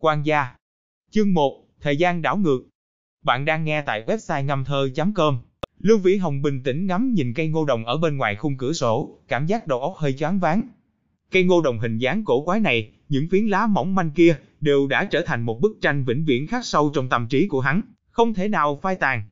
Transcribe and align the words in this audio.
Quan 0.00 0.22
gia. 0.22 0.54
Chương 1.10 1.34
1, 1.34 1.64
Thời 1.80 1.96
gian 1.96 2.22
đảo 2.22 2.36
ngược. 2.36 2.60
Bạn 3.24 3.44
đang 3.44 3.64
nghe 3.64 3.82
tại 3.82 4.04
website 4.06 4.44
ngâm 4.44 4.64
thơ.com. 4.64 5.38
Lưu 5.78 5.98
Vĩ 5.98 6.16
Hồng 6.16 6.42
bình 6.42 6.62
tĩnh 6.62 6.86
ngắm 6.86 7.14
nhìn 7.14 7.34
cây 7.34 7.48
ngô 7.48 7.64
đồng 7.64 7.84
ở 7.84 7.96
bên 7.96 8.16
ngoài 8.16 8.36
khung 8.36 8.56
cửa 8.56 8.72
sổ, 8.72 9.18
cảm 9.28 9.46
giác 9.46 9.66
đầu 9.66 9.80
óc 9.80 9.94
hơi 9.96 10.12
choáng 10.12 10.38
váng. 10.38 10.62
Cây 11.30 11.44
ngô 11.44 11.60
đồng 11.60 11.78
hình 11.78 11.98
dáng 11.98 12.24
cổ 12.24 12.44
quái 12.44 12.60
này, 12.60 12.90
những 13.08 13.28
phiến 13.30 13.46
lá 13.46 13.66
mỏng 13.66 13.94
manh 13.94 14.10
kia, 14.10 14.36
đều 14.60 14.86
đã 14.86 15.04
trở 15.04 15.22
thành 15.26 15.42
một 15.42 15.60
bức 15.60 15.78
tranh 15.80 16.04
vĩnh 16.04 16.24
viễn 16.24 16.46
khắc 16.46 16.64
sâu 16.64 16.90
trong 16.94 17.08
tâm 17.08 17.26
trí 17.28 17.48
của 17.48 17.60
hắn, 17.60 17.80
không 18.10 18.34
thể 18.34 18.48
nào 18.48 18.78
phai 18.82 18.94
tàn. 18.94 19.22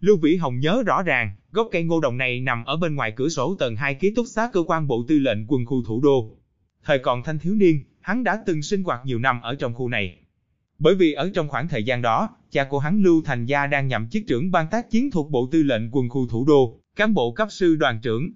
Lưu 0.00 0.16
Vĩ 0.16 0.36
Hồng 0.36 0.60
nhớ 0.60 0.82
rõ 0.86 1.02
ràng, 1.02 1.32
gốc 1.52 1.68
cây 1.72 1.82
ngô 1.82 2.00
đồng 2.00 2.16
này 2.16 2.40
nằm 2.40 2.64
ở 2.64 2.76
bên 2.76 2.94
ngoài 2.94 3.12
cửa 3.16 3.28
sổ 3.28 3.56
tầng 3.58 3.76
2 3.76 3.94
ký 3.94 4.14
túc 4.16 4.26
xá 4.26 4.50
cơ 4.52 4.62
quan 4.66 4.86
bộ 4.86 5.04
tư 5.08 5.18
lệnh 5.18 5.46
quân 5.46 5.66
khu 5.66 5.82
thủ 5.84 6.00
đô. 6.00 6.36
Thời 6.84 6.98
còn 6.98 7.22
thanh 7.22 7.38
thiếu 7.38 7.54
niên, 7.54 7.80
hắn 8.04 8.24
đã 8.24 8.42
từng 8.46 8.62
sinh 8.62 8.82
hoạt 8.82 9.00
nhiều 9.04 9.18
năm 9.18 9.40
ở 9.40 9.54
trong 9.54 9.74
khu 9.74 9.88
này. 9.88 10.16
Bởi 10.78 10.94
vì 10.94 11.12
ở 11.12 11.30
trong 11.34 11.48
khoảng 11.48 11.68
thời 11.68 11.84
gian 11.84 12.02
đó, 12.02 12.36
cha 12.50 12.64
của 12.64 12.78
hắn 12.78 13.02
Lưu 13.02 13.22
Thành 13.24 13.46
Gia 13.46 13.66
đang 13.66 13.88
nhậm 13.88 14.08
chức 14.08 14.22
trưởng 14.28 14.50
ban 14.50 14.66
tác 14.70 14.90
chiến 14.90 15.10
thuộc 15.10 15.30
Bộ 15.30 15.48
Tư 15.52 15.62
lệnh 15.62 15.90
Quân 15.90 16.08
khu 16.08 16.28
Thủ 16.28 16.44
đô, 16.44 16.80
cán 16.96 17.14
bộ 17.14 17.32
cấp 17.32 17.48
sư 17.50 17.76
đoàn 17.76 18.00
trưởng. 18.02 18.30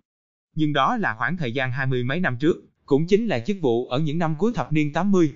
Nhưng 0.54 0.72
đó 0.72 0.96
là 0.96 1.14
khoảng 1.18 1.36
thời 1.36 1.52
gian 1.52 1.72
hai 1.72 1.86
mươi 1.86 2.04
mấy 2.04 2.20
năm 2.20 2.36
trước, 2.40 2.56
cũng 2.86 3.06
chính 3.06 3.26
là 3.26 3.40
chức 3.40 3.56
vụ 3.60 3.86
ở 3.86 3.98
những 3.98 4.18
năm 4.18 4.34
cuối 4.38 4.52
thập 4.54 4.72
niên 4.72 4.92
80. 4.92 5.32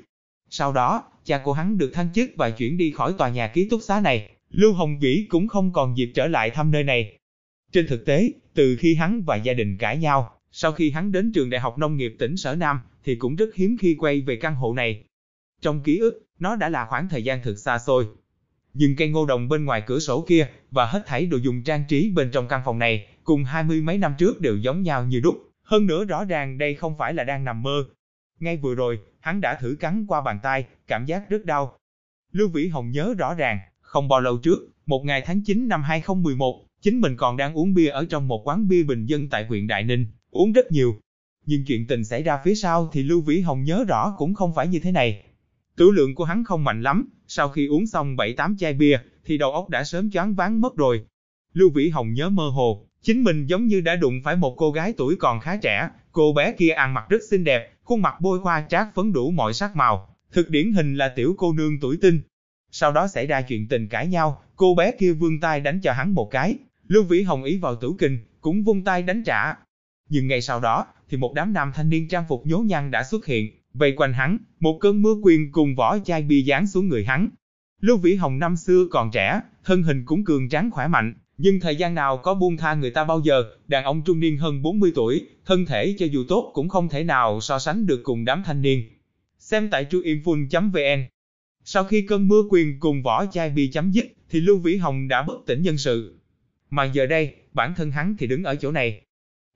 Sau 0.51 0.73
đó, 0.73 1.05
cha 1.25 1.39
của 1.45 1.53
hắn 1.53 1.79
được 1.79 1.91
thăng 1.95 2.13
chức 2.15 2.31
và 2.37 2.51
chuyển 2.51 2.77
đi 2.77 2.91
khỏi 2.91 3.15
tòa 3.19 3.29
nhà 3.29 3.49
ký 3.49 3.69
túc 3.69 3.83
xá 3.83 4.01
này, 4.01 4.31
Lưu 4.51 4.73
Hồng 4.73 4.99
Vĩ 4.99 5.27
cũng 5.29 5.49
không 5.49 5.73
còn 5.73 5.97
dịp 5.97 6.13
trở 6.15 6.27
lại 6.27 6.51
thăm 6.51 6.71
nơi 6.71 6.85
này. 6.85 7.19
Trên 7.73 7.87
thực 7.87 8.07
tế, 8.07 8.33
từ 8.55 8.77
khi 8.77 8.95
hắn 8.95 9.23
và 9.23 9.37
gia 9.37 9.53
đình 9.53 9.79
cãi 9.79 9.99
nhau, 9.99 10.31
sau 10.53 10.73
khi 10.73 10.91
hắn 10.91 11.13
đến 11.13 11.33
trường 11.33 11.51
Đại 11.51 11.61
học 11.61 11.79
Nông 11.79 11.97
nghiệp 11.97 12.17
tỉnh 12.19 12.37
Sở 12.37 12.55
Nam, 12.55 12.81
thì 13.05 13.17
cũng 13.17 13.37
rất 13.37 13.55
hiếm 13.55 13.77
khi 13.81 13.97
quay 13.99 14.21
về 14.21 14.37
căn 14.37 14.55
hộ 14.55 14.75
này. 14.75 15.05
Trong 15.61 15.83
ký 15.83 15.99
ức, 15.99 16.27
nó 16.39 16.57
đã 16.57 16.69
là 16.69 16.87
khoảng 16.87 17.09
thời 17.09 17.25
gian 17.25 17.43
thực 17.43 17.59
xa 17.59 17.79
xôi. 17.79 18.07
Nhưng 18.75 18.97
cây 18.97 19.09
ngô 19.09 19.27
đồng 19.27 19.49
bên 19.49 19.65
ngoài 19.65 19.83
cửa 19.87 19.99
sổ 19.99 20.25
kia, 20.29 20.49
và 20.71 20.87
hết 20.87 21.03
thảy 21.07 21.27
đồ 21.27 21.37
dùng 21.37 21.63
trang 21.63 21.85
trí 21.89 22.11
bên 22.11 22.31
trong 22.31 22.49
căn 22.49 22.63
phòng 22.65 22.79
này, 22.79 23.07
cùng 23.25 23.45
hai 23.45 23.65
mươi 23.65 23.83
mấy 23.83 23.99
năm 23.99 24.15
trước 24.19 24.41
đều 24.41 24.57
giống 24.57 24.83
nhau 24.83 25.05
như 25.05 25.21
đúc. 25.21 25.35
Hơn 25.63 25.87
nữa 25.87 26.05
rõ 26.05 26.25
ràng 26.25 26.59
đây 26.59 26.75
không 26.75 26.99
phải 26.99 27.15
là 27.15 27.25
đang 27.25 27.45
nằm 27.45 27.63
mơ. 27.63 27.85
Ngay 28.41 28.57
vừa 28.57 28.75
rồi, 28.75 28.99
hắn 29.21 29.41
đã 29.41 29.55
thử 29.55 29.77
cắn 29.81 30.07
qua 30.07 30.21
bàn 30.21 30.39
tay, 30.43 30.67
cảm 30.87 31.07
giác 31.07 31.31
rất 31.31 31.45
đau. 31.45 31.79
Lưu 32.33 32.49
Vĩ 32.49 32.69
Hồng 32.69 32.91
nhớ 32.91 33.15
rõ 33.19 33.35
ràng, 33.35 33.59
không 33.81 34.09
bao 34.09 34.21
lâu 34.21 34.39
trước, 34.39 34.59
một 34.87 35.05
ngày 35.05 35.23
tháng 35.27 35.43
9 35.45 35.69
năm 35.69 35.83
2011, 35.83 36.67
chính 36.81 37.01
mình 37.01 37.17
còn 37.17 37.37
đang 37.37 37.59
uống 37.59 37.75
bia 37.75 37.89
ở 37.89 38.05
trong 38.05 38.29
một 38.29 38.49
quán 38.49 38.69
bia 38.69 38.83
bình 38.83 39.07
dân 39.07 39.29
tại 39.29 39.47
huyện 39.47 39.67
Đại 39.67 39.85
Ninh, 39.85 40.07
uống 40.31 40.53
rất 40.53 40.73
nhiều. 40.73 41.01
Nhưng 41.47 41.65
chuyện 41.65 41.87
tình 41.87 42.05
xảy 42.05 42.23
ra 42.23 42.39
phía 42.45 42.55
sau 42.55 42.89
thì 42.93 43.03
Lưu 43.03 43.21
Vĩ 43.21 43.41
Hồng 43.41 43.65
nhớ 43.65 43.85
rõ 43.89 44.15
cũng 44.19 44.35
không 44.35 44.55
phải 44.55 44.69
như 44.69 44.79
thế 44.79 44.93
này. 44.93 45.25
Tử 45.77 45.91
lượng 45.91 46.15
của 46.15 46.25
hắn 46.25 46.45
không 46.45 46.65
mạnh 46.65 46.83
lắm, 46.83 47.09
sau 47.27 47.49
khi 47.49 47.67
uống 47.67 47.87
xong 47.87 48.17
7-8 48.17 48.57
chai 48.59 48.73
bia, 48.73 48.99
thì 49.25 49.39
đầu 49.39 49.53
óc 49.53 49.69
đã 49.69 49.85
sớm 49.85 50.11
choáng 50.11 50.35
váng 50.35 50.61
mất 50.61 50.77
rồi. 50.77 51.05
Lưu 51.53 51.71
Vĩ 51.71 51.89
Hồng 51.89 52.13
nhớ 52.13 52.29
mơ 52.29 52.49
hồ, 52.49 52.87
chính 53.03 53.23
mình 53.23 53.47
giống 53.47 53.67
như 53.67 53.81
đã 53.81 53.97
đụng 53.97 54.21
phải 54.25 54.37
một 54.37 54.55
cô 54.57 54.73
gái 54.73 54.95
tuổi 54.97 55.17
còn 55.17 55.41
khá 55.41 55.57
trẻ, 55.57 55.89
cô 56.13 56.33
bé 56.33 56.53
kia 56.53 56.71
ăn 56.71 56.95
mặc 56.95 57.05
rất 57.09 57.23
xinh 57.31 57.45
đẹp, 57.45 57.73
khuôn 57.83 58.03
mặt 58.03 58.21
bôi 58.21 58.39
hoa 58.39 58.67
trát 58.69 58.95
phấn 58.95 59.13
đủ 59.13 59.31
mọi 59.31 59.55
sắc 59.55 59.77
màu, 59.77 60.17
thực 60.33 60.51
điển 60.51 60.73
hình 60.73 60.97
là 60.97 61.09
tiểu 61.09 61.35
cô 61.39 61.53
nương 61.53 61.81
tuổi 61.81 61.99
tinh. 62.01 62.21
Sau 62.71 62.93
đó 62.93 63.09
xảy 63.09 63.27
ra 63.27 63.43
chuyện 63.43 63.69
tình 63.69 63.89
cãi 63.89 64.07
nhau, 64.07 64.43
cô 64.57 64.75
bé 64.75 64.93
kia 64.99 65.13
vươn 65.13 65.41
tay 65.41 65.61
đánh 65.61 65.81
cho 65.81 65.93
hắn 65.93 66.15
một 66.15 66.31
cái, 66.31 66.57
Lưu 66.89 67.05
Vĩ 67.05 67.23
Hồng 67.23 67.45
ý 67.45 67.59
vào 67.59 67.77
tử 67.77 67.93
kinh, 67.99 68.19
cũng 68.41 68.63
vung 68.63 68.85
tay 68.85 69.03
đánh 69.03 69.23
trả. 69.25 69.55
Nhưng 70.13 70.27
ngay 70.27 70.41
sau 70.41 70.61
đó, 70.61 70.87
thì 71.09 71.17
một 71.17 71.35
đám 71.35 71.53
nam 71.53 71.73
thanh 71.75 71.91
niên 71.91 72.09
trang 72.09 72.25
phục 72.29 72.47
nhố 72.47 72.59
nhăng 72.59 72.91
đã 72.91 73.03
xuất 73.03 73.27
hiện, 73.27 73.51
vây 73.75 73.93
quanh 73.93 74.13
hắn, 74.13 74.39
một 74.61 74.79
cơn 74.81 75.03
mưa 75.03 75.15
quyền 75.23 75.53
cùng 75.53 75.75
vỏ 75.75 75.99
chai 75.99 76.23
bia 76.23 76.43
giáng 76.43 76.67
xuống 76.67 76.89
người 76.89 77.05
hắn. 77.05 77.29
Lưu 77.81 77.97
Vĩ 77.97 78.15
Hồng 78.15 78.39
năm 78.39 78.57
xưa 78.57 78.87
còn 78.91 79.11
trẻ, 79.11 79.41
thân 79.65 79.83
hình 79.83 80.05
cũng 80.05 80.25
cường 80.25 80.49
tráng 80.49 80.71
khỏe 80.71 80.89
mạnh, 80.89 81.15
nhưng 81.39 81.61
thời 81.61 81.77
gian 81.77 81.95
nào 81.95 82.17
có 82.17 82.35
buông 82.35 82.57
tha 82.57 82.75
người 82.75 82.91
ta 82.91 83.05
bao 83.05 83.21
giờ, 83.21 83.45
đàn 83.69 83.85
ông 83.85 84.03
trung 84.03 84.21
niên 84.21 84.37
hơn 84.39 84.63
40 84.63 84.93
tuổi, 84.95 85.27
thân 85.47 85.67
thể 85.67 85.95
cho 85.99 86.07
dù 86.07 86.25
tốt 86.29 86.51
cũng 86.55 86.69
không 86.69 86.89
thể 86.89 87.05
nào 87.05 87.41
so 87.41 87.59
sánh 87.59 87.87
được 87.87 88.01
cùng 88.03 88.25
đám 88.25 88.43
thanh 88.47 88.63
niên. 88.63 88.85
Xem 89.39 89.69
tại 89.71 89.87
trueinfun.vn 89.91 91.05
Sau 91.65 91.85
khi 91.85 92.07
cơn 92.07 92.29
mưa 92.29 92.43
quyền 92.51 92.81
cùng 92.81 93.03
vỏ 93.03 93.27
chai 93.27 93.51
bia 93.51 93.67
chấm 93.73 93.91
dứt, 93.91 94.07
thì 94.31 94.41
Lưu 94.41 94.59
Vĩ 94.59 94.77
Hồng 94.77 95.09
đã 95.09 95.23
bất 95.23 95.47
tỉnh 95.47 95.63
nhân 95.63 95.79
sự. 95.79 96.21
Mà 96.71 96.85
giờ 96.85 97.07
đây, 97.07 97.35
bản 97.53 97.75
thân 97.77 97.91
hắn 97.91 98.17
thì 98.19 98.27
đứng 98.27 98.45
ở 98.45 98.55
chỗ 98.55 98.73
này. 98.73 99.03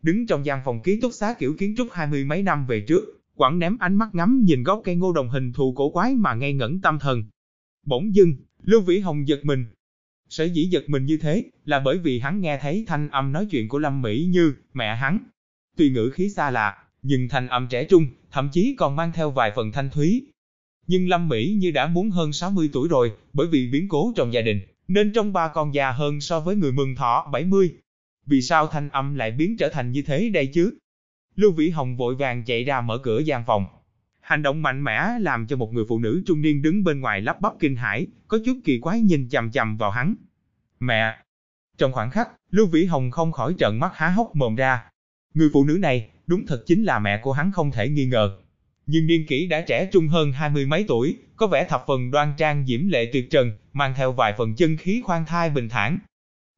Đứng 0.02 0.26
trong 0.26 0.46
gian 0.46 0.60
phòng 0.64 0.82
ký 0.82 1.00
túc 1.00 1.12
xá 1.12 1.34
kiểu 1.38 1.54
kiến 1.58 1.74
trúc 1.76 1.88
hai 1.92 2.06
mươi 2.06 2.24
mấy 2.24 2.42
năm 2.42 2.66
về 2.66 2.80
trước, 2.80 3.16
Quảng 3.36 3.58
ném 3.58 3.78
ánh 3.78 3.94
mắt 3.94 4.08
ngắm 4.14 4.42
nhìn 4.44 4.62
gốc 4.62 4.80
cây 4.84 4.96
ngô 4.96 5.12
đồng 5.12 5.28
hình 5.28 5.52
thù 5.52 5.74
cổ 5.76 5.90
quái 5.90 6.14
mà 6.14 6.34
ngây 6.34 6.52
ngẩn 6.52 6.80
tâm 6.80 6.98
thần. 6.98 7.24
Bỗng 7.86 8.14
dưng, 8.14 8.34
Lưu 8.62 8.80
Vĩ 8.80 8.98
Hồng 8.98 9.28
giật 9.28 9.40
mình. 9.42 9.64
Sở 10.28 10.44
dĩ 10.44 10.64
giật 10.64 10.84
mình 10.86 11.06
như 11.06 11.16
thế 11.16 11.44
là 11.64 11.80
bởi 11.80 11.98
vì 11.98 12.18
hắn 12.18 12.40
nghe 12.40 12.58
thấy 12.62 12.84
thanh 12.86 13.08
âm 13.08 13.32
nói 13.32 13.46
chuyện 13.50 13.68
của 13.68 13.78
Lâm 13.78 14.02
Mỹ 14.02 14.26
Như, 14.30 14.54
mẹ 14.74 14.96
hắn. 14.96 15.18
Tuy 15.76 15.90
ngữ 15.90 16.10
khí 16.10 16.28
xa 16.28 16.50
lạ, 16.50 16.76
nhưng 17.02 17.28
thanh 17.28 17.48
âm 17.48 17.66
trẻ 17.70 17.84
trung, 17.84 18.06
thậm 18.30 18.48
chí 18.52 18.74
còn 18.78 18.96
mang 18.96 19.12
theo 19.14 19.30
vài 19.30 19.52
phần 19.56 19.72
thanh 19.72 19.90
thúy. 19.90 20.26
Nhưng 20.86 21.08
Lâm 21.08 21.28
Mỹ 21.28 21.56
Như 21.60 21.70
đã 21.70 21.86
muốn 21.88 22.10
hơn 22.10 22.32
60 22.32 22.70
tuổi 22.72 22.88
rồi, 22.88 23.12
bởi 23.32 23.46
vì 23.46 23.70
biến 23.72 23.88
cố 23.88 24.12
trong 24.16 24.32
gia 24.32 24.40
đình, 24.40 24.60
nên 24.88 25.12
trong 25.12 25.32
ba 25.32 25.48
con 25.48 25.74
già 25.74 25.92
hơn 25.92 26.20
so 26.20 26.40
với 26.40 26.56
người 26.56 26.72
mừng 26.72 26.94
thọ 26.94 27.28
70. 27.32 27.70
Vì 28.26 28.42
sao 28.42 28.66
thanh 28.66 28.88
âm 28.88 29.14
lại 29.14 29.31
biến 29.31 29.56
trở 29.56 29.69
thành 29.69 29.92
như 29.92 30.03
thế 30.03 30.28
đây 30.28 30.47
chứ? 30.47 30.78
Lưu 31.37 31.53
Vĩ 31.53 31.70
Hồng 31.70 31.97
vội 31.97 32.14
vàng 32.14 32.44
chạy 32.44 32.64
ra 32.64 32.81
mở 32.81 32.98
cửa 32.98 33.19
gian 33.19 33.44
phòng. 33.47 33.66
Hành 34.20 34.42
động 34.42 34.62
mạnh 34.62 34.84
mẽ 34.84 35.19
làm 35.20 35.47
cho 35.47 35.56
một 35.56 35.72
người 35.72 35.84
phụ 35.88 35.98
nữ 35.98 36.22
trung 36.26 36.42
niên 36.42 36.62
đứng 36.62 36.84
bên 36.84 37.00
ngoài 37.00 37.20
lắp 37.20 37.41
bắp 37.41 37.53
kinh 37.60 37.76
hãi, 37.76 38.06
có 38.28 38.38
chút 38.44 38.59
kỳ 38.65 38.78
quái 38.81 39.00
nhìn 39.00 39.28
chằm 39.28 39.50
chằm 39.50 39.76
vào 39.76 39.91
hắn. 39.91 40.15
Mẹ! 40.81 41.16
Trong 41.78 41.92
khoảng 41.92 42.10
khắc, 42.10 42.28
Lưu 42.50 42.66
Vĩ 42.66 42.84
Hồng 42.84 43.10
không 43.10 43.32
khỏi 43.32 43.54
trợn 43.59 43.78
mắt 43.78 43.92
há 43.94 44.09
hốc 44.09 44.36
mồm 44.36 44.56
ra. 44.56 44.84
Người 45.34 45.50
phụ 45.53 45.65
nữ 45.65 45.78
này, 45.81 46.10
đúng 46.26 46.47
thật 46.47 46.62
chính 46.66 46.84
là 46.84 46.98
mẹ 46.98 47.20
của 47.22 47.32
hắn 47.32 47.53
không 47.53 47.70
thể 47.70 47.88
nghi 47.88 48.06
ngờ. 48.06 48.38
Nhưng 48.86 49.06
niên 49.06 49.26
kỷ 49.26 49.47
đã 49.47 49.60
trẻ 49.60 49.88
trung 49.92 50.09
hơn 50.09 50.32
hai 50.32 50.50
mươi 50.50 50.66
mấy 50.66 50.84
tuổi, 50.88 51.16
có 51.36 51.47
vẻ 51.47 51.66
thập 51.69 51.84
phần 51.86 52.10
đoan 52.10 52.32
trang 52.36 52.66
diễm 52.66 52.88
lệ 52.88 53.10
tuyệt 53.12 53.31
trần, 53.31 53.53
mang 53.72 53.94
theo 53.97 54.12
vài 54.12 54.34
phần 54.38 54.54
chân 54.54 54.76
khí 54.76 55.03
khoan 55.04 55.26
thai 55.26 55.50
bình 55.50 55.69
thản. 55.69 55.98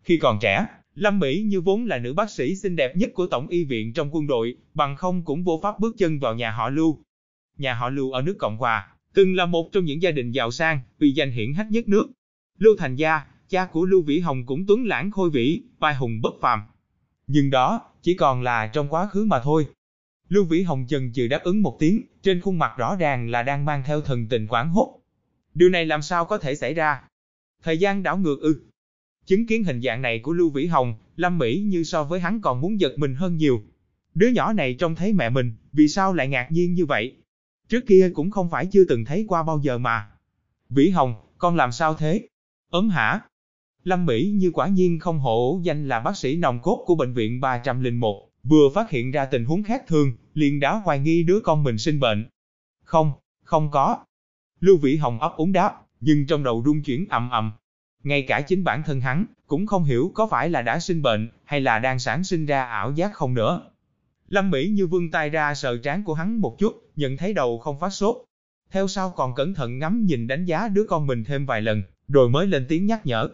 Khi 0.02 0.18
còn 0.18 0.38
trẻ, 0.40 0.66
Lâm 0.98 1.18
Mỹ 1.18 1.42
như 1.42 1.60
vốn 1.60 1.86
là 1.86 1.98
nữ 1.98 2.14
bác 2.14 2.30
sĩ 2.30 2.56
xinh 2.56 2.76
đẹp 2.76 2.96
nhất 2.96 3.10
của 3.14 3.26
Tổng 3.26 3.48
y 3.48 3.64
viện 3.64 3.92
trong 3.92 4.14
quân 4.14 4.26
đội, 4.26 4.56
bằng 4.74 4.96
không 4.96 5.24
cũng 5.24 5.44
vô 5.44 5.60
pháp 5.62 5.78
bước 5.78 5.94
chân 5.98 6.18
vào 6.18 6.34
nhà 6.34 6.50
họ 6.50 6.70
Lưu. 6.70 6.98
Nhà 7.58 7.74
họ 7.74 7.90
Lưu 7.90 8.12
ở 8.12 8.22
nước 8.22 8.36
Cộng 8.38 8.56
Hòa, 8.56 8.88
từng 9.14 9.34
là 9.34 9.46
một 9.46 9.68
trong 9.72 9.84
những 9.84 10.02
gia 10.02 10.10
đình 10.10 10.30
giàu 10.30 10.50
sang, 10.50 10.80
vì 10.98 11.10
danh 11.10 11.30
hiển 11.30 11.54
hách 11.54 11.70
nhất 11.70 11.88
nước. 11.88 12.10
Lưu 12.58 12.76
Thành 12.78 12.96
Gia, 12.96 13.20
cha 13.48 13.66
của 13.72 13.84
Lưu 13.84 14.02
Vĩ 14.02 14.20
Hồng 14.20 14.46
cũng 14.46 14.66
tuấn 14.66 14.86
lãng 14.86 15.10
khôi 15.10 15.30
vĩ, 15.30 15.62
vai 15.78 15.94
hùng 15.94 16.20
bất 16.22 16.34
phàm. 16.40 16.60
Nhưng 17.26 17.50
đó, 17.50 17.80
chỉ 18.02 18.14
còn 18.14 18.42
là 18.42 18.66
trong 18.66 18.88
quá 18.88 19.08
khứ 19.08 19.24
mà 19.24 19.40
thôi. 19.40 19.66
Lưu 20.28 20.44
Vĩ 20.44 20.62
Hồng 20.62 20.86
chần 20.88 21.12
chừ 21.12 21.28
đáp 21.28 21.40
ứng 21.42 21.62
một 21.62 21.76
tiếng, 21.80 22.02
trên 22.22 22.40
khuôn 22.40 22.58
mặt 22.58 22.72
rõ 22.76 22.96
ràng 22.96 23.30
là 23.30 23.42
đang 23.42 23.64
mang 23.64 23.82
theo 23.86 24.00
thần 24.00 24.28
tình 24.28 24.46
quảng 24.46 24.68
hốt. 24.68 25.00
Điều 25.54 25.68
này 25.68 25.86
làm 25.86 26.02
sao 26.02 26.24
có 26.24 26.38
thể 26.38 26.54
xảy 26.54 26.74
ra? 26.74 27.02
Thời 27.62 27.78
gian 27.78 28.02
đảo 28.02 28.18
ngược 28.18 28.40
ư? 28.40 28.67
Chứng 29.28 29.46
kiến 29.46 29.64
hình 29.64 29.80
dạng 29.82 30.02
này 30.02 30.18
của 30.18 30.32
Lưu 30.32 30.50
Vĩ 30.50 30.66
Hồng, 30.66 30.94
Lâm 31.16 31.38
Mỹ 31.38 31.62
như 31.66 31.84
so 31.84 32.04
với 32.04 32.20
hắn 32.20 32.40
còn 32.40 32.60
muốn 32.60 32.80
giật 32.80 32.92
mình 32.96 33.14
hơn 33.14 33.36
nhiều. 33.36 33.62
Đứa 34.14 34.28
nhỏ 34.28 34.52
này 34.52 34.74
trông 34.74 34.94
thấy 34.94 35.12
mẹ 35.12 35.30
mình, 35.30 35.52
vì 35.72 35.88
sao 35.88 36.14
lại 36.14 36.28
ngạc 36.28 36.48
nhiên 36.50 36.74
như 36.74 36.86
vậy? 36.86 37.16
Trước 37.68 37.86
kia 37.86 38.10
cũng 38.14 38.30
không 38.30 38.50
phải 38.50 38.66
chưa 38.66 38.84
từng 38.88 39.04
thấy 39.04 39.24
qua 39.28 39.42
bao 39.42 39.58
giờ 39.62 39.78
mà. 39.78 40.10
Vĩ 40.70 40.90
Hồng, 40.90 41.14
con 41.38 41.56
làm 41.56 41.72
sao 41.72 41.94
thế? 41.94 42.28
Ấm 42.70 42.88
hả? 42.88 43.20
Lâm 43.84 44.06
Mỹ 44.06 44.32
như 44.34 44.50
quả 44.50 44.68
nhiên 44.68 44.98
không 44.98 45.18
hổ 45.18 45.60
danh 45.62 45.88
là 45.88 46.00
bác 46.00 46.16
sĩ 46.16 46.36
nòng 46.36 46.60
cốt 46.62 46.84
của 46.86 46.94
bệnh 46.94 47.14
viện 47.14 47.40
301, 47.40 48.30
vừa 48.42 48.68
phát 48.74 48.90
hiện 48.90 49.10
ra 49.10 49.24
tình 49.24 49.44
huống 49.44 49.62
khác 49.62 49.84
thường, 49.86 50.12
liền 50.34 50.60
đã 50.60 50.74
hoài 50.74 50.98
nghi 50.98 51.22
đứa 51.22 51.40
con 51.40 51.64
mình 51.64 51.78
sinh 51.78 52.00
bệnh. 52.00 52.26
Không, 52.84 53.12
không 53.44 53.70
có. 53.70 53.98
Lưu 54.60 54.76
Vĩ 54.76 54.96
Hồng 54.96 55.20
ấp 55.20 55.32
úng 55.36 55.52
đáp, 55.52 55.74
nhưng 56.00 56.26
trong 56.26 56.42
đầu 56.42 56.62
rung 56.66 56.82
chuyển 56.82 57.06
ầm 57.08 57.30
ầm, 57.30 57.52
ngay 58.02 58.22
cả 58.22 58.40
chính 58.40 58.64
bản 58.64 58.82
thân 58.82 59.00
hắn, 59.00 59.24
cũng 59.46 59.66
không 59.66 59.84
hiểu 59.84 60.12
có 60.14 60.26
phải 60.26 60.50
là 60.50 60.62
đã 60.62 60.78
sinh 60.78 61.02
bệnh, 61.02 61.28
hay 61.44 61.60
là 61.60 61.78
đang 61.78 61.98
sản 61.98 62.24
sinh 62.24 62.46
ra 62.46 62.64
ảo 62.64 62.92
giác 62.92 63.14
không 63.14 63.34
nữa. 63.34 63.70
Lâm 64.28 64.50
Mỹ 64.50 64.68
như 64.68 64.86
vươn 64.86 65.10
tay 65.10 65.30
ra 65.30 65.54
sờ 65.54 65.78
trán 65.78 66.04
của 66.04 66.14
hắn 66.14 66.40
một 66.40 66.56
chút, 66.58 66.90
nhận 66.96 67.16
thấy 67.16 67.32
đầu 67.32 67.58
không 67.58 67.80
phát 67.80 67.90
sốt. 67.90 68.16
Theo 68.70 68.88
sau 68.88 69.10
còn 69.10 69.34
cẩn 69.34 69.54
thận 69.54 69.78
ngắm 69.78 70.04
nhìn 70.04 70.26
đánh 70.26 70.44
giá 70.44 70.68
đứa 70.68 70.84
con 70.88 71.06
mình 71.06 71.24
thêm 71.24 71.46
vài 71.46 71.62
lần, 71.62 71.82
rồi 72.08 72.28
mới 72.28 72.46
lên 72.46 72.66
tiếng 72.68 72.86
nhắc 72.86 73.06
nhở. 73.06 73.28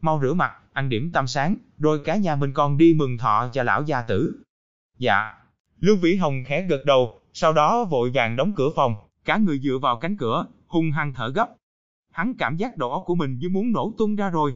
Mau 0.00 0.20
rửa 0.22 0.32
mặt, 0.32 0.52
ăn 0.72 0.88
điểm 0.88 1.10
tâm 1.12 1.26
sáng, 1.26 1.56
rồi 1.78 2.00
cả 2.04 2.16
nhà 2.16 2.36
mình 2.36 2.52
còn 2.52 2.78
đi 2.78 2.94
mừng 2.94 3.18
thọ 3.18 3.50
cho 3.52 3.62
lão 3.62 3.82
gia 3.82 4.02
tử. 4.02 4.42
Dạ. 4.98 5.34
Lưu 5.80 5.96
Vĩ 5.96 6.16
Hồng 6.16 6.44
khẽ 6.46 6.62
gật 6.62 6.84
đầu, 6.84 7.20
sau 7.32 7.52
đó 7.52 7.84
vội 7.84 8.10
vàng 8.14 8.36
đóng 8.36 8.52
cửa 8.56 8.70
phòng, 8.76 8.94
cả 9.24 9.36
người 9.36 9.58
dựa 9.58 9.78
vào 9.82 9.96
cánh 9.96 10.16
cửa, 10.16 10.46
hung 10.66 10.90
hăng 10.90 11.14
thở 11.14 11.28
gấp, 11.28 11.55
hắn 12.16 12.34
cảm 12.34 12.56
giác 12.56 12.76
đầu 12.76 12.90
óc 12.90 13.02
của 13.06 13.14
mình 13.14 13.38
như 13.38 13.48
muốn 13.48 13.72
nổ 13.72 13.94
tung 13.98 14.16
ra 14.16 14.30
rồi. 14.30 14.54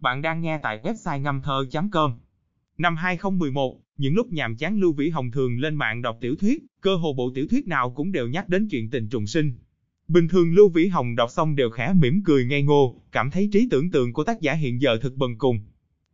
Bạn 0.00 0.22
đang 0.22 0.40
nghe 0.40 0.58
tại 0.62 0.80
website 0.82 1.20
ngâm 1.20 1.42
thơ.com. 1.42 2.18
Năm 2.78 2.96
2011, 2.96 3.80
những 3.96 4.14
lúc 4.14 4.32
nhàm 4.32 4.56
chán 4.56 4.80
Lưu 4.80 4.92
Vĩ 4.92 5.10
Hồng 5.10 5.30
thường 5.30 5.58
lên 5.58 5.74
mạng 5.74 6.02
đọc 6.02 6.18
tiểu 6.20 6.36
thuyết, 6.36 6.62
cơ 6.80 6.96
hồ 6.96 7.12
bộ 7.12 7.32
tiểu 7.34 7.46
thuyết 7.50 7.66
nào 7.66 7.90
cũng 7.90 8.12
đều 8.12 8.28
nhắc 8.28 8.48
đến 8.48 8.68
chuyện 8.70 8.90
tình 8.90 9.08
trùng 9.08 9.26
sinh. 9.26 9.52
Bình 10.08 10.28
thường 10.28 10.54
Lưu 10.54 10.68
Vĩ 10.68 10.88
Hồng 10.88 11.16
đọc 11.16 11.30
xong 11.30 11.56
đều 11.56 11.70
khẽ 11.70 11.92
mỉm 11.96 12.22
cười 12.24 12.44
ngây 12.44 12.62
ngô, 12.62 13.02
cảm 13.12 13.30
thấy 13.30 13.48
trí 13.52 13.68
tưởng 13.70 13.90
tượng 13.90 14.12
của 14.12 14.24
tác 14.24 14.40
giả 14.40 14.52
hiện 14.52 14.80
giờ 14.80 14.98
thật 15.02 15.12
bần 15.16 15.38
cùng. 15.38 15.60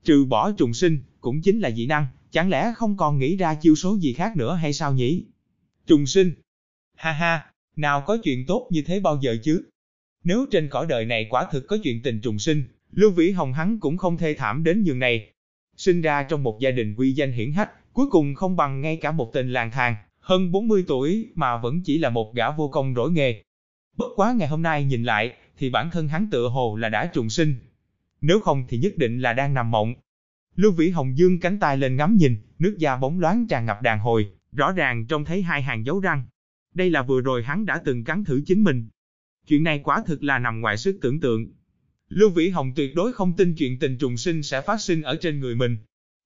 Trừ 0.05 0.25
bỏ 0.25 0.53
trùng 0.53 0.75
sinh, 0.75 0.99
cũng 1.21 1.43
chính 1.43 1.61
là 1.61 1.71
dị 1.71 1.87
năng, 1.87 2.06
chẳng 2.31 2.50
lẽ 2.50 2.73
không 2.77 2.97
còn 2.97 3.19
nghĩ 3.19 3.37
ra 3.37 3.55
chiêu 3.55 3.75
số 3.75 3.99
gì 3.99 4.12
khác 4.12 4.37
nữa 4.37 4.55
hay 4.55 4.73
sao 4.73 4.94
nhỉ? 4.94 5.25
Trùng 5.87 6.06
sinh. 6.06 6.32
Ha 6.94 7.12
ha, 7.12 7.47
nào 7.77 8.03
có 8.06 8.19
chuyện 8.23 8.47
tốt 8.47 8.69
như 8.71 8.82
thế 8.87 9.00
bao 9.00 9.19
giờ 9.23 9.37
chứ? 9.43 9.62
Nếu 10.26 10.46
trên 10.50 10.69
cõi 10.69 10.87
đời 10.88 11.05
này 11.05 11.26
quả 11.31 11.46
thực 11.52 11.67
có 11.67 11.78
chuyện 11.82 12.02
tình 12.02 12.20
trùng 12.20 12.38
sinh, 12.38 12.64
Lưu 12.93 13.11
Vĩ 13.11 13.31
Hồng 13.31 13.52
hắn 13.52 13.81
cũng 13.81 13.96
không 13.96 14.17
thê 14.17 14.34
thảm 14.34 14.64
đến 14.64 14.84
nhường 14.84 14.99
này. 14.99 15.31
Sinh 15.76 16.00
ra 16.00 16.23
trong 16.23 16.43
một 16.43 16.58
gia 16.61 16.70
đình 16.70 16.94
quy 16.94 17.12
danh 17.12 17.32
hiển 17.32 17.52
hách, 17.52 17.93
cuối 17.93 18.06
cùng 18.11 18.34
không 18.34 18.56
bằng 18.56 18.81
ngay 18.81 18.96
cả 18.96 19.12
một 19.12 19.31
tên 19.32 19.52
làng 19.52 19.70
thang, 19.70 19.94
hơn 20.20 20.52
40 20.52 20.84
tuổi 20.88 21.28
mà 21.34 21.56
vẫn 21.56 21.82
chỉ 21.84 21.99
là 21.99 22.11
một 22.11 22.34
gã 22.34 22.50
vô 22.50 22.69
công 22.69 22.94
rỗi 22.94 23.11
nghề. 23.11 23.43
Bất 23.96 24.06
quá 24.17 24.34
ngày 24.37 24.49
hôm 24.49 24.62
nay 24.62 24.84
nhìn 24.84 25.02
lại, 25.02 25.32
thì 25.58 25.70
bản 25.70 25.90
thân 25.90 26.08
hắn 26.08 26.29
tựa 26.31 26.49
hồ 26.49 26.76
là 26.76 26.88
đã 26.88 27.06
trùng 27.06 27.31
sinh. 27.31 27.55
Nếu 28.20 28.40
không 28.40 28.64
thì 28.69 28.79
nhất 28.79 28.93
định 28.96 29.20
là 29.20 29.32
đang 29.32 29.55
nằm 29.55 29.70
mộng. 29.70 29.94
Lưu 30.56 30.72
Vĩ 30.72 30.90
Hồng 30.90 31.19
dương 31.19 31.40
cánh 31.40 31.61
tay 31.61 31.76
lên 31.76 31.96
ngắm 31.96 32.17
nhìn, 32.17 32.37
nước 32.58 32.76
da 32.79 32.96
bóng 32.96 33.20
loáng 33.20 33.46
tràn 33.49 33.67
ngập 33.67 33.82
đàn 33.82 33.99
hồi, 33.99 34.31
rõ 34.52 34.72
ràng 34.72 35.06
trông 35.06 35.25
thấy 35.25 35.43
hai 35.43 35.62
hàng 35.62 35.87
dấu 35.87 36.00
răng. 36.00 36.25
Đây 36.75 36.90
là 36.90 37.02
vừa 37.02 37.20
rồi 37.20 37.43
hắn 37.43 37.67
đã 37.67 37.82
từng 37.84 38.05
cắn 38.05 38.25
thử 38.25 38.43
chính 38.46 38.64
mình. 38.64 38.88
Chuyện 39.46 39.62
này 39.62 39.81
quả 39.84 40.02
thực 40.06 40.22
là 40.22 40.38
nằm 40.38 40.60
ngoài 40.60 40.76
sức 40.76 40.98
tưởng 41.00 41.20
tượng. 41.20 41.46
Lưu 42.08 42.31
Vĩ 42.31 42.48
Hồng 42.48 42.72
tuyệt 42.76 42.94
đối 42.94 43.12
không 43.12 43.32
tin 43.37 43.54
chuyện 43.54 43.78
tình 43.78 43.98
trùng 43.98 44.16
sinh 44.16 44.43
sẽ 44.43 44.60
phát 44.60 44.81
sinh 44.81 45.02
ở 45.02 45.16
trên 45.20 45.40
người 45.40 45.54
mình. 45.54 45.76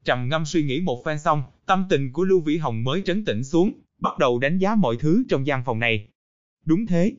Trầm 0.04 0.28
ngâm 0.28 0.44
suy 0.44 0.62
nghĩ 0.62 0.80
một 0.80 1.02
phen 1.04 1.18
xong, 1.18 1.42
tâm 1.66 1.84
tình 1.90 2.12
của 2.12 2.24
Lưu 2.24 2.40
Vĩ 2.40 2.56
Hồng 2.56 2.84
mới 2.84 3.02
trấn 3.04 3.24
tĩnh 3.24 3.44
xuống, 3.44 3.72
bắt 3.98 4.18
đầu 4.18 4.38
đánh 4.38 4.58
giá 4.58 4.74
mọi 4.74 4.96
thứ 4.96 5.24
trong 5.28 5.46
gian 5.46 5.64
phòng 5.64 5.78
này. 5.78 6.08
Đúng 6.64 6.86
thế. 6.86 7.12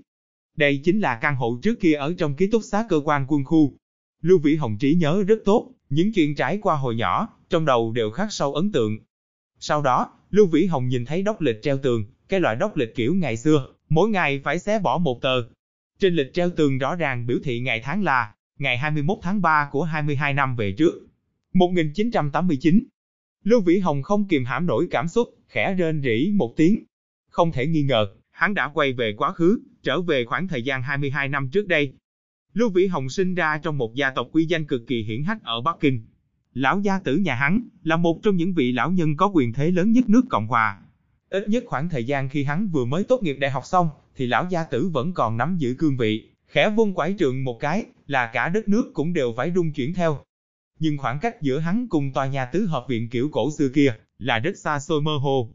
Đây 0.58 0.82
chính 0.84 1.00
là 1.00 1.20
căn 1.22 1.36
hộ 1.36 1.60
trước 1.62 1.80
kia 1.80 1.94
ở 1.94 2.14
trong 2.18 2.36
ký 2.36 2.48
túc 2.48 2.64
xá 2.64 2.86
cơ 2.90 3.02
quan 3.06 3.26
quân 3.28 3.44
khu. 3.46 3.78
Lưu 4.22 4.40
Vĩ 4.40 4.56
Hồng 4.56 4.78
trí 4.78 4.94
nhớ 4.94 5.24
rất 5.28 5.40
tốt, 5.46 5.72
những 5.90 6.14
chuyện 6.14 6.36
trải 6.36 6.58
qua 6.62 6.76
hồi 6.76 6.96
nhỏ, 6.96 7.30
trong 7.50 7.66
đầu 7.66 7.92
đều 7.92 8.12
khắc 8.12 8.34
sâu 8.34 8.54
ấn 8.54 8.72
tượng. 8.72 9.00
Sau 9.60 9.82
đó, 9.82 10.14
Lưu 10.30 10.48
Vĩ 10.48 10.66
Hồng 10.66 10.88
nhìn 10.88 11.06
thấy 11.06 11.22
đốc 11.22 11.42
lịch 11.42 11.60
treo 11.62 11.78
tường, 11.78 12.06
cái 12.30 12.40
loại 12.40 12.56
đốc 12.56 12.78
lịch 12.78 12.96
kiểu 12.96 13.16
ngày 13.16 13.38
xưa, 13.38 13.74
mỗi 13.90 14.10
ngày 14.10 14.42
phải 14.44 14.60
xé 14.60 14.80
bỏ 14.80 14.98
một 14.98 15.22
tờ. 15.22 15.44
Trên 16.02 16.16
lịch 16.16 16.34
treo 16.34 16.50
tường 16.50 16.78
rõ 16.78 16.96
ràng 16.96 17.28
biểu 17.28 17.38
thị 17.44 17.60
ngày 17.60 17.82
tháng 17.84 18.04
là 18.04 18.34
ngày 18.60 18.78
21 18.78 19.18
tháng 19.22 19.42
3 19.42 19.70
của 19.72 19.84
22 19.84 20.34
năm 20.34 20.56
về 20.56 20.72
trước. 20.72 21.08
1989. 21.54 22.84
Lưu 23.44 23.62
Vĩ 23.62 23.80
Hồng 23.80 24.04
không 24.04 24.28
kìm 24.28 24.46
hãm 24.46 24.66
nổi 24.66 24.88
cảm 24.92 25.08
xúc, 25.08 25.28
khẽ 25.48 25.74
rên 25.74 26.02
rỉ 26.02 26.32
một 26.36 26.54
tiếng. 26.58 26.84
Không 27.30 27.52
thể 27.52 27.68
nghi 27.68 27.84
ngờ, 27.84 28.08
hắn 28.32 28.54
đã 28.54 28.72
quay 28.74 28.94
về 28.94 29.14
quá 29.18 29.34
khứ, 29.34 29.62
trở 29.84 30.02
về 30.02 30.26
khoảng 30.26 30.48
thời 30.48 30.64
gian 30.64 30.84
22 30.84 31.28
năm 31.28 31.50
trước 31.50 31.68
đây. 31.68 31.94
Lưu 32.54 32.70
Vĩ 32.70 32.88
Hồng 32.88 33.10
sinh 33.10 33.36
ra 33.36 33.58
trong 33.58 33.78
một 33.78 33.96
gia 33.96 34.10
tộc 34.10 34.28
quy 34.32 34.46
danh 34.46 34.66
cực 34.66 34.82
kỳ 34.88 35.04
hiển 35.04 35.24
hách 35.24 35.44
ở 35.44 35.62
Bắc 35.62 35.76
Kinh. 35.80 36.06
Lão 36.54 36.80
gia 36.80 37.00
tử 37.00 37.18
nhà 37.18 37.36
hắn 37.36 37.62
là 37.84 37.98
một 37.98 38.20
trong 38.24 38.36
những 38.36 38.54
vị 38.54 38.72
lão 38.72 38.92
nhân 38.92 39.18
có 39.18 39.28
quyền 39.34 39.54
thế 39.54 39.72
lớn 39.72 39.92
nhất 39.92 40.10
nước 40.10 40.24
Cộng 40.30 40.48
Hòa. 40.48 40.82
Ít 41.32 41.50
nhất 41.50 41.64
khoảng 41.68 41.90
thời 41.90 42.04
gian 42.04 42.30
khi 42.30 42.44
hắn 42.44 42.68
vừa 42.68 42.86
mới 42.86 43.04
tốt 43.04 43.24
nghiệp 43.24 43.38
đại 43.40 43.52
học 43.52 43.66
xong, 43.66 43.90
thì 44.16 44.28
lão 44.28 44.48
gia 44.50 44.64
tử 44.64 44.90
vẫn 44.94 45.14
còn 45.14 45.38
nắm 45.38 45.58
giữ 45.58 45.76
cương 45.78 45.98
vị, 45.98 46.30
khẽ 46.48 46.70
vung 46.70 46.94
quải 46.94 47.14
trường 47.14 47.44
một 47.44 47.60
cái, 47.60 47.86
là 48.08 48.30
cả 48.34 48.50
đất 48.50 48.68
nước 48.68 48.92
cũng 48.94 49.14
đều 49.14 49.34
phải 49.38 49.52
rung 49.56 49.74
chuyển 49.74 49.94
theo. 49.94 50.20
Nhưng 50.80 50.98
khoảng 50.98 51.20
cách 51.20 51.42
giữa 51.42 51.60
hắn 51.60 51.88
cùng 51.90 52.14
tòa 52.14 52.28
nhà 52.28 52.46
tứ 52.46 52.66
hợp 52.66 52.86
viện 52.88 53.10
kiểu 53.10 53.30
cổ 53.32 53.52
xưa 53.52 53.70
kia, 53.70 53.96
là 54.20 54.40
rất 54.40 54.58
xa 54.58 54.80
xôi 54.80 55.02
mơ 55.02 55.18
hồ. 55.18 55.50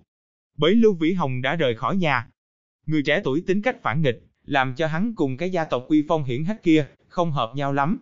Bấy 0.59 0.75
Lưu 0.75 0.95
Vĩ 0.95 1.13
Hồng 1.13 1.43
đã 1.43 1.57
rời 1.57 1.75
khỏi 1.75 1.97
nhà. 1.97 2.29
Người 2.87 3.03
trẻ 3.03 3.21
tuổi 3.25 3.43
tính 3.47 3.63
cách 3.63 3.83
phản 3.83 4.03
nghịch, 4.03 4.23
làm 4.45 4.75
cho 4.75 4.87
hắn 4.87 5.15
cùng 5.15 5.37
cái 5.37 5.51
gia 5.51 5.65
tộc 5.65 5.85
quy 5.89 6.05
phong 6.09 6.25
hiển 6.25 6.45
hách 6.45 6.63
kia, 6.63 6.87
không 7.09 7.33
hợp 7.33 7.53
nhau 7.55 7.73
lắm. 7.73 7.99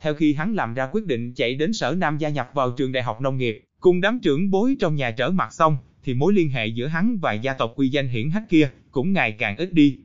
Theo 0.00 0.14
khi 0.14 0.34
hắn 0.34 0.54
làm 0.54 0.74
ra 0.74 0.88
quyết 0.92 1.06
định 1.06 1.34
chạy 1.34 1.54
đến 1.54 1.72
sở 1.72 1.94
Nam 1.98 2.18
gia 2.18 2.28
nhập 2.28 2.50
vào 2.54 2.70
trường 2.70 2.92
đại 2.92 3.02
học 3.02 3.20
nông 3.20 3.38
nghiệp, 3.38 3.62
cùng 3.80 4.00
đám 4.00 4.20
trưởng 4.20 4.50
bối 4.50 4.76
trong 4.80 4.96
nhà 4.96 5.10
trở 5.10 5.30
mặt 5.30 5.52
xong, 5.52 5.76
thì 6.06 6.14
mối 6.14 6.32
liên 6.32 6.50
hệ 6.50 6.66
giữa 6.66 6.86
hắn 6.86 7.18
và 7.18 7.32
gia 7.32 7.54
tộc 7.54 7.72
quy 7.76 7.88
danh 7.88 8.08
hiển 8.08 8.30
hách 8.30 8.48
kia 8.48 8.70
cũng 8.90 9.12
ngày 9.12 9.32
càng 9.32 9.56
ít 9.56 9.72
đi. 9.72 9.98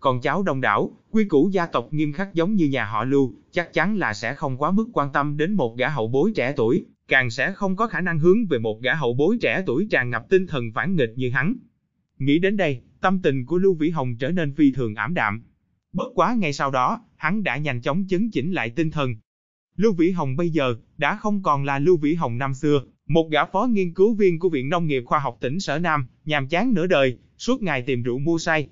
Còn 0.00 0.20
cháu 0.20 0.42
đông 0.42 0.60
đảo, 0.60 0.90
quy 1.10 1.24
củ 1.24 1.48
gia 1.52 1.66
tộc 1.66 1.88
nghiêm 1.90 2.12
khắc 2.12 2.34
giống 2.34 2.54
như 2.54 2.66
nhà 2.68 2.84
họ 2.84 3.04
Lưu, 3.04 3.34
chắc 3.50 3.72
chắn 3.72 3.96
là 3.96 4.14
sẽ 4.14 4.34
không 4.34 4.56
quá 4.56 4.70
mức 4.70 4.88
quan 4.92 5.12
tâm 5.12 5.36
đến 5.36 5.52
một 5.52 5.76
gã 5.76 5.88
hậu 5.88 6.08
bối 6.08 6.32
trẻ 6.36 6.52
tuổi, 6.56 6.84
càng 7.08 7.30
sẽ 7.30 7.52
không 7.52 7.76
có 7.76 7.86
khả 7.86 8.00
năng 8.00 8.18
hướng 8.18 8.46
về 8.46 8.58
một 8.58 8.80
gã 8.82 8.94
hậu 8.94 9.14
bối 9.14 9.38
trẻ 9.40 9.62
tuổi 9.66 9.86
tràn 9.90 10.10
ngập 10.10 10.28
tinh 10.28 10.46
thần 10.46 10.72
phản 10.72 10.96
nghịch 10.96 11.12
như 11.16 11.30
hắn. 11.30 11.54
Nghĩ 12.18 12.38
đến 12.38 12.56
đây, 12.56 12.80
tâm 13.00 13.22
tình 13.22 13.46
của 13.46 13.58
Lưu 13.58 13.74
Vĩ 13.74 13.90
Hồng 13.90 14.16
trở 14.16 14.30
nên 14.30 14.54
phi 14.54 14.72
thường 14.72 14.94
ảm 14.94 15.14
đạm. 15.14 15.42
Bất 15.92 16.08
quá 16.14 16.34
ngay 16.38 16.52
sau 16.52 16.70
đó, 16.70 17.00
hắn 17.16 17.42
đã 17.42 17.56
nhanh 17.56 17.80
chóng 17.80 18.04
chấn 18.08 18.30
chỉnh 18.30 18.52
lại 18.52 18.70
tinh 18.70 18.90
thần. 18.90 19.14
Lưu 19.76 19.92
Vĩ 19.92 20.10
Hồng 20.10 20.36
bây 20.36 20.50
giờ 20.50 20.74
đã 20.98 21.16
không 21.16 21.42
còn 21.42 21.64
là 21.64 21.78
Lưu 21.78 21.96
Vĩ 21.96 22.14
Hồng 22.14 22.38
năm 22.38 22.54
xưa, 22.54 22.82
một 23.06 23.28
gã 23.30 23.44
phó 23.44 23.66
nghiên 23.66 23.94
cứu 23.94 24.14
viên 24.14 24.38
của 24.38 24.48
Viện 24.48 24.68
Nông 24.68 24.86
nghiệp 24.86 25.02
Khoa 25.06 25.18
học 25.18 25.36
tỉnh 25.40 25.60
Sở 25.60 25.78
Nam, 25.78 26.06
nhàm 26.24 26.48
chán 26.48 26.74
nửa 26.74 26.86
đời, 26.86 27.18
suốt 27.38 27.62
ngày 27.62 27.82
tìm 27.82 28.02
rượu 28.02 28.18
mua 28.18 28.38
say, 28.38 28.68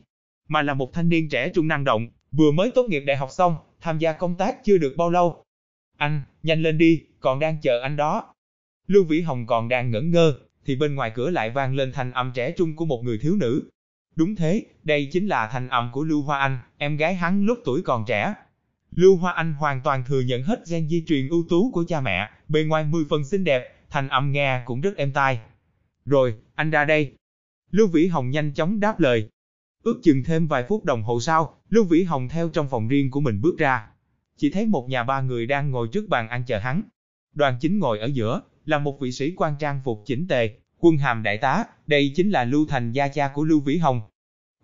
mà 0.48 0.62
là 0.62 0.74
một 0.74 0.92
thanh 0.92 1.08
niên 1.08 1.28
trẻ 1.28 1.48
trung 1.54 1.68
năng 1.68 1.84
động, 1.84 2.08
vừa 2.32 2.50
mới 2.50 2.70
tốt 2.74 2.86
nghiệp 2.88 3.00
đại 3.00 3.16
học 3.16 3.30
xong, 3.30 3.56
tham 3.80 3.98
gia 3.98 4.12
công 4.12 4.34
tác 4.34 4.64
chưa 4.64 4.78
được 4.78 4.94
bao 4.96 5.10
lâu. 5.10 5.44
Anh, 5.96 6.22
nhanh 6.42 6.62
lên 6.62 6.78
đi, 6.78 7.02
còn 7.20 7.38
đang 7.38 7.60
chờ 7.62 7.80
anh 7.80 7.96
đó. 7.96 8.34
Lưu 8.86 9.04
Vĩ 9.04 9.20
Hồng 9.20 9.46
còn 9.46 9.68
đang 9.68 9.90
ngẩn 9.90 10.10
ngơ, 10.10 10.34
thì 10.66 10.76
bên 10.76 10.94
ngoài 10.94 11.12
cửa 11.14 11.30
lại 11.30 11.50
vang 11.50 11.74
lên 11.74 11.92
thanh 11.92 12.12
âm 12.12 12.32
trẻ 12.34 12.50
trung 12.50 12.76
của 12.76 12.84
một 12.84 13.04
người 13.04 13.18
thiếu 13.18 13.36
nữ. 13.36 13.70
Đúng 14.16 14.36
thế, 14.36 14.64
đây 14.84 15.08
chính 15.12 15.26
là 15.26 15.48
thanh 15.52 15.68
âm 15.68 15.90
của 15.92 16.02
Lưu 16.04 16.22
Hoa 16.22 16.38
Anh, 16.38 16.58
em 16.78 16.96
gái 16.96 17.14
hắn 17.14 17.44
lúc 17.44 17.58
tuổi 17.64 17.82
còn 17.82 18.04
trẻ. 18.06 18.34
Lưu 18.90 19.16
Hoa 19.16 19.32
Anh 19.32 19.52
hoàn 19.52 19.80
toàn 19.84 20.04
thừa 20.06 20.20
nhận 20.20 20.42
hết 20.42 20.60
gen 20.70 20.88
di 20.88 21.04
truyền 21.06 21.28
ưu 21.28 21.44
tú 21.48 21.70
của 21.70 21.84
cha 21.88 22.00
mẹ, 22.00 22.30
bề 22.48 22.64
ngoài 22.64 22.84
mười 22.84 23.04
phần 23.10 23.24
xinh 23.24 23.44
đẹp, 23.44 23.73
thanh 23.94 24.08
âm 24.08 24.32
nghe 24.32 24.62
cũng 24.64 24.80
rất 24.80 24.96
êm 24.96 25.12
tai. 25.12 25.40
Rồi, 26.04 26.34
anh 26.54 26.70
ra 26.70 26.84
đây. 26.84 27.14
Lưu 27.70 27.86
Vĩ 27.86 28.06
Hồng 28.06 28.30
nhanh 28.30 28.54
chóng 28.54 28.80
đáp 28.80 29.00
lời. 29.00 29.28
Ước 29.82 30.00
chừng 30.02 30.22
thêm 30.24 30.46
vài 30.46 30.64
phút 30.68 30.84
đồng 30.84 31.02
hồ 31.02 31.20
sau, 31.20 31.60
Lưu 31.68 31.84
Vĩ 31.84 32.02
Hồng 32.02 32.28
theo 32.28 32.48
trong 32.48 32.68
phòng 32.68 32.88
riêng 32.88 33.10
của 33.10 33.20
mình 33.20 33.40
bước 33.40 33.58
ra. 33.58 33.86
Chỉ 34.36 34.50
thấy 34.50 34.66
một 34.66 34.88
nhà 34.88 35.02
ba 35.02 35.20
người 35.20 35.46
đang 35.46 35.70
ngồi 35.70 35.88
trước 35.92 36.08
bàn 36.08 36.28
ăn 36.28 36.44
chờ 36.46 36.58
hắn. 36.58 36.82
Đoàn 37.34 37.56
chính 37.60 37.78
ngồi 37.78 37.98
ở 37.98 38.06
giữa, 38.06 38.40
là 38.64 38.78
một 38.78 39.00
vị 39.00 39.12
sĩ 39.12 39.32
quan 39.36 39.54
trang 39.58 39.80
phục 39.84 40.02
chỉnh 40.06 40.28
tề, 40.28 40.50
quân 40.78 40.96
hàm 40.96 41.22
đại 41.22 41.38
tá, 41.38 41.64
đây 41.86 42.12
chính 42.16 42.30
là 42.30 42.44
Lưu 42.44 42.66
Thành 42.68 42.92
gia 42.92 43.08
cha 43.08 43.30
của 43.34 43.44
Lưu 43.44 43.60
Vĩ 43.60 43.76
Hồng. 43.76 44.00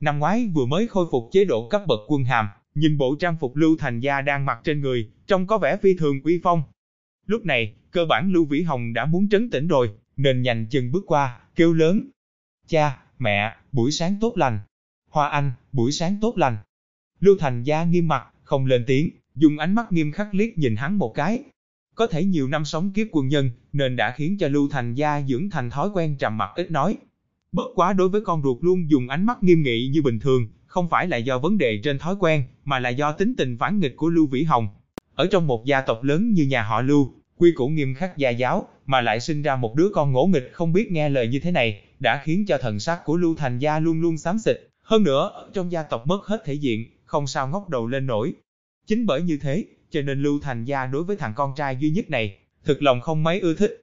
Năm 0.00 0.18
ngoái 0.18 0.50
vừa 0.54 0.66
mới 0.66 0.88
khôi 0.88 1.06
phục 1.10 1.28
chế 1.32 1.44
độ 1.44 1.68
cấp 1.68 1.82
bậc 1.86 2.00
quân 2.08 2.24
hàm, 2.24 2.48
nhìn 2.74 2.98
bộ 2.98 3.16
trang 3.20 3.36
phục 3.40 3.56
Lưu 3.56 3.76
Thành 3.78 4.00
gia 4.00 4.20
đang 4.20 4.46
mặc 4.46 4.60
trên 4.64 4.80
người, 4.80 5.10
trông 5.26 5.46
có 5.46 5.58
vẻ 5.58 5.76
phi 5.76 5.94
thường 5.94 6.22
uy 6.24 6.40
phong. 6.42 6.62
Lúc 7.30 7.44
này, 7.44 7.74
cơ 7.90 8.06
bản 8.06 8.32
Lưu 8.32 8.44
Vĩ 8.44 8.62
Hồng 8.62 8.92
đã 8.92 9.06
muốn 9.06 9.28
trấn 9.28 9.50
tĩnh 9.50 9.68
rồi, 9.68 9.90
nên 10.16 10.42
nhanh 10.42 10.66
chân 10.70 10.92
bước 10.92 11.04
qua, 11.06 11.40
kêu 11.56 11.72
lớn. 11.72 12.10
Cha, 12.68 12.98
mẹ, 13.18 13.56
buổi 13.72 13.90
sáng 13.90 14.16
tốt 14.20 14.32
lành. 14.36 14.58
Hoa 15.10 15.28
Anh, 15.28 15.52
buổi 15.72 15.92
sáng 15.92 16.16
tốt 16.20 16.38
lành. 16.38 16.56
Lưu 17.20 17.36
Thành 17.38 17.62
gia 17.62 17.84
nghiêm 17.84 18.08
mặt, 18.08 18.26
không 18.42 18.66
lên 18.66 18.84
tiếng, 18.86 19.10
dùng 19.34 19.58
ánh 19.58 19.74
mắt 19.74 19.92
nghiêm 19.92 20.12
khắc 20.12 20.34
liếc 20.34 20.58
nhìn 20.58 20.76
hắn 20.76 20.98
một 20.98 21.12
cái. 21.14 21.42
Có 21.94 22.06
thể 22.06 22.24
nhiều 22.24 22.48
năm 22.48 22.64
sống 22.64 22.92
kiếp 22.92 23.06
quân 23.12 23.28
nhân, 23.28 23.50
nên 23.72 23.96
đã 23.96 24.14
khiến 24.16 24.36
cho 24.38 24.48
Lưu 24.48 24.68
Thành 24.68 24.94
gia 24.94 25.22
dưỡng 25.22 25.50
thành 25.50 25.70
thói 25.70 25.88
quen 25.94 26.16
trầm 26.18 26.38
mặc 26.38 26.50
ít 26.54 26.70
nói. 26.70 26.96
Bất 27.52 27.66
quá 27.74 27.92
đối 27.92 28.08
với 28.08 28.20
con 28.20 28.42
ruột 28.42 28.58
luôn 28.60 28.90
dùng 28.90 29.08
ánh 29.08 29.26
mắt 29.26 29.42
nghiêm 29.42 29.62
nghị 29.62 29.88
như 29.92 30.02
bình 30.02 30.18
thường, 30.18 30.48
không 30.66 30.88
phải 30.88 31.08
là 31.08 31.16
do 31.16 31.38
vấn 31.38 31.58
đề 31.58 31.80
trên 31.84 31.98
thói 31.98 32.14
quen, 32.20 32.42
mà 32.64 32.78
là 32.78 32.88
do 32.88 33.12
tính 33.12 33.34
tình 33.36 33.56
phản 33.58 33.80
nghịch 33.80 33.96
của 33.96 34.08
Lưu 34.08 34.26
Vĩ 34.26 34.42
Hồng. 34.42 34.68
Ở 35.14 35.26
trong 35.26 35.46
một 35.46 35.64
gia 35.64 35.80
tộc 35.80 36.02
lớn 36.02 36.32
như 36.32 36.44
nhà 36.44 36.62
họ 36.62 36.82
Lưu, 36.82 37.19
quy 37.40 37.52
củ 37.52 37.68
nghiêm 37.68 37.94
khắc 37.94 38.16
gia 38.16 38.30
giáo, 38.30 38.68
mà 38.86 39.00
lại 39.00 39.20
sinh 39.20 39.42
ra 39.42 39.56
một 39.56 39.74
đứa 39.74 39.88
con 39.94 40.12
ngỗ 40.12 40.26
nghịch 40.26 40.50
không 40.52 40.72
biết 40.72 40.92
nghe 40.92 41.08
lời 41.08 41.28
như 41.28 41.40
thế 41.40 41.50
này, 41.50 41.82
đã 41.98 42.22
khiến 42.24 42.44
cho 42.46 42.58
thần 42.58 42.80
sắc 42.80 43.04
của 43.04 43.16
Lưu 43.16 43.34
Thành 43.34 43.58
gia 43.58 43.78
luôn 43.78 44.00
luôn 44.00 44.18
xám 44.18 44.38
xịt. 44.38 44.56
Hơn 44.82 45.02
nữa, 45.02 45.48
trong 45.52 45.72
gia 45.72 45.82
tộc 45.82 46.06
mất 46.06 46.24
hết 46.24 46.42
thể 46.44 46.54
diện, 46.54 46.84
không 47.04 47.26
sao 47.26 47.48
ngóc 47.48 47.68
đầu 47.68 47.86
lên 47.86 48.06
nổi. 48.06 48.32
Chính 48.86 49.06
bởi 49.06 49.22
như 49.22 49.38
thế, 49.42 49.64
cho 49.90 50.02
nên 50.02 50.22
Lưu 50.22 50.40
Thành 50.40 50.64
gia 50.64 50.86
đối 50.86 51.04
với 51.04 51.16
thằng 51.16 51.32
con 51.36 51.52
trai 51.56 51.76
duy 51.80 51.90
nhất 51.90 52.10
này, 52.10 52.38
thực 52.64 52.82
lòng 52.82 53.00
không 53.00 53.22
mấy 53.22 53.40
ưa 53.40 53.54
thích. 53.54 53.80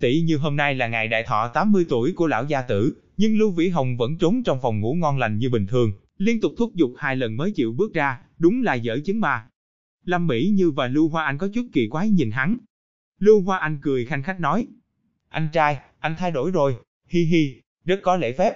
Tỷ 0.00 0.20
như 0.20 0.36
hôm 0.36 0.56
nay 0.56 0.74
là 0.74 0.88
ngày 0.88 1.08
đại 1.08 1.22
thọ 1.22 1.50
80 1.54 1.86
tuổi 1.88 2.12
của 2.12 2.26
lão 2.26 2.44
gia 2.44 2.62
tử, 2.62 2.96
nhưng 3.16 3.38
Lưu 3.38 3.50
Vĩ 3.50 3.68
Hồng 3.68 3.96
vẫn 3.96 4.18
trốn 4.18 4.42
trong 4.42 4.58
phòng 4.62 4.80
ngủ 4.80 4.94
ngon 4.94 5.18
lành 5.18 5.38
như 5.38 5.50
bình 5.50 5.66
thường, 5.66 5.92
liên 6.18 6.40
tục 6.40 6.52
thúc 6.58 6.74
giục 6.74 6.92
hai 6.96 7.16
lần 7.16 7.36
mới 7.36 7.52
chịu 7.52 7.72
bước 7.72 7.94
ra, 7.94 8.20
đúng 8.38 8.62
là 8.62 8.74
dở 8.74 8.98
chứng 9.04 9.20
mà. 9.20 9.46
Lâm 10.04 10.26
Mỹ 10.26 10.52
Như 10.54 10.70
và 10.70 10.86
Lưu 10.86 11.08
Hoa 11.08 11.24
Anh 11.24 11.38
có 11.38 11.48
chút 11.54 11.66
kỳ 11.72 11.88
quái 11.88 12.08
nhìn 12.08 12.30
hắn. 12.30 12.56
Lưu 13.24 13.40
Hoa 13.40 13.58
Anh 13.58 13.78
cười 13.82 14.04
khanh 14.04 14.22
khách 14.22 14.40
nói, 14.40 14.66
anh 15.28 15.48
trai, 15.52 15.78
anh 15.98 16.14
thay 16.18 16.30
đổi 16.30 16.50
rồi, 16.50 16.76
hi 17.08 17.24
hi, 17.24 17.60
rất 17.84 18.00
có 18.02 18.16
lễ 18.16 18.32
phép. 18.32 18.52